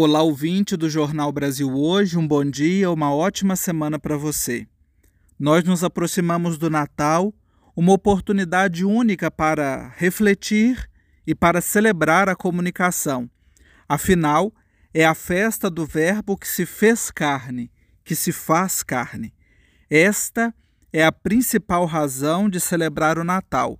[0.00, 4.64] Olá, ouvinte do Jornal Brasil Hoje, um bom dia, uma ótima semana para você.
[5.36, 7.34] Nós nos aproximamos do Natal,
[7.74, 10.88] uma oportunidade única para refletir
[11.26, 13.28] e para celebrar a comunicação.
[13.88, 14.54] Afinal,
[14.94, 17.68] é a festa do Verbo que se fez carne,
[18.04, 19.34] que se faz carne.
[19.90, 20.54] Esta
[20.92, 23.76] é a principal razão de celebrar o Natal.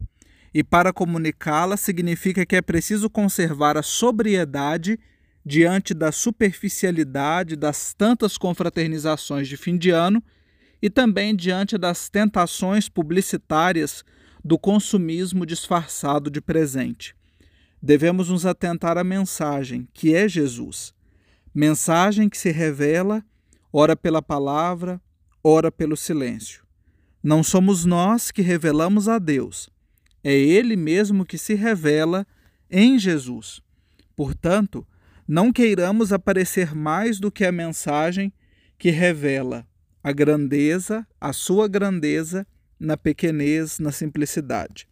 [0.52, 4.98] E para comunicá-la significa que é preciso conservar a sobriedade
[5.48, 10.22] diante da superficialidade das tantas confraternizações de fim de ano
[10.82, 14.04] e também diante das tentações publicitárias
[14.44, 17.16] do consumismo disfarçado de presente.
[17.80, 20.92] Devemos nos atentar à mensagem, que é Jesus.
[21.54, 23.24] Mensagem que se revela,
[23.72, 25.00] ora pela palavra,
[25.42, 26.62] ora pelo silêncio.
[27.22, 29.70] Não somos nós que revelamos a Deus,
[30.22, 32.26] é Ele mesmo que se revela
[32.70, 33.62] em Jesus.
[34.14, 34.86] Portanto,
[35.28, 38.32] não queiramos aparecer mais do que a mensagem
[38.78, 39.66] que revela
[40.02, 42.46] a grandeza, a sua grandeza,
[42.80, 44.88] na pequenez, na simplicidade.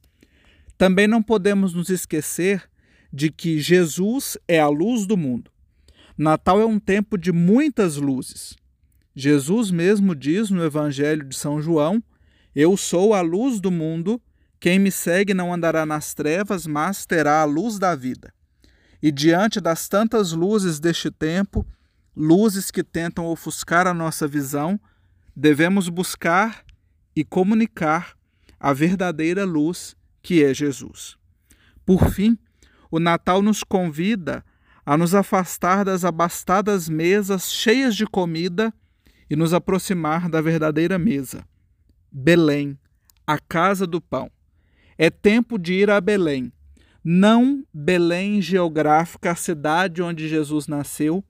[0.77, 2.69] Também não podemos nos esquecer
[3.11, 5.51] de que Jesus é a luz do mundo.
[6.19, 8.55] Natal é um tempo de muitas luzes.
[9.15, 12.03] Jesus mesmo diz no Evangelho de São João:
[12.55, 14.21] Eu sou a luz do mundo,
[14.61, 18.35] quem me segue não andará nas trevas, mas terá a luz da vida.
[19.07, 21.65] E diante das tantas luzes deste tempo,
[22.17, 24.81] luzes que tentam ofuscar a nossa visão,
[25.37, 26.65] devemos buscar
[27.15, 28.17] e comunicar
[28.59, 31.17] a verdadeira luz que é Jesus.
[31.85, 32.37] Por fim,
[32.91, 34.45] o Natal nos convida
[34.85, 38.75] a nos afastar das abastadas mesas cheias de comida
[39.31, 41.47] e nos aproximar da verdadeira mesa.
[42.11, 42.77] Belém,
[43.25, 44.29] a casa do pão.
[44.99, 46.53] É tempo de ir a Belém,
[47.09, 51.25] não Belém geográfica, a cidade onde Jesus nasceu,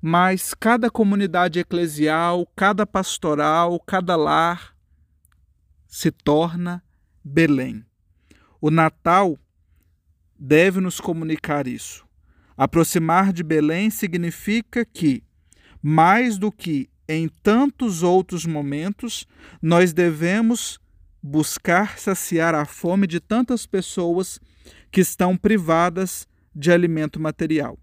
[0.00, 4.74] mas cada comunidade eclesial, cada pastoral, cada lar
[5.86, 6.82] se torna
[7.22, 7.84] Belém.
[8.62, 9.38] O Natal
[10.38, 12.02] deve nos comunicar isso.
[12.56, 15.22] Aproximar de Belém significa que,
[15.82, 19.26] mais do que em tantos outros momentos,
[19.60, 20.80] nós devemos
[21.22, 24.40] buscar saciar a fome de tantas pessoas
[24.90, 27.78] que estão privadas de alimento material.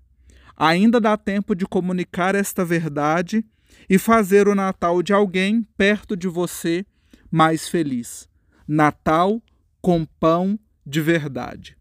[0.56, 3.46] Ainda dá tempo de comunicar esta verdade
[3.90, 6.86] e fazer o Natal de alguém perto de você
[7.30, 8.28] mais feliz.
[8.68, 9.42] Natal
[9.82, 11.78] com pão de verdade.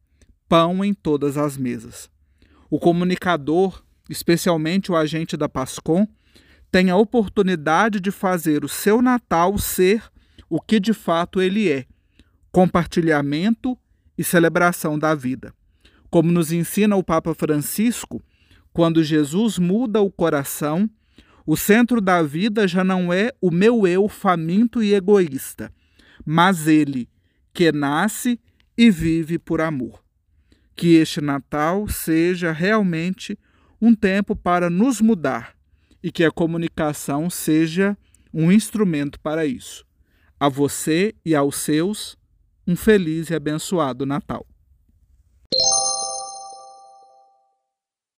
[0.49, 2.11] Pão em todas as mesas.
[2.71, 6.07] O comunicador, especialmente o agente da Pascom,
[6.71, 10.03] tem a oportunidade de fazer o seu Natal ser
[10.49, 11.87] o que de fato ele é:
[12.51, 13.77] compartilhamento
[14.17, 15.55] e celebração da vida.
[16.11, 18.23] Como nos ensina o Papa Francisco,
[18.73, 20.89] quando Jesus muda o coração,
[21.47, 25.73] o centro da vida já não é o meu eu faminto e egoísta,
[26.25, 27.09] mas ele
[27.55, 28.41] que nasce
[28.77, 30.03] e vive por amor.
[30.75, 33.39] Que este Natal seja realmente
[33.81, 35.57] um tempo para nos mudar
[36.03, 37.97] e que a comunicação seja
[38.33, 39.86] um instrumento para isso.
[40.39, 42.17] A você e aos seus,
[42.67, 44.47] um feliz e abençoado Natal.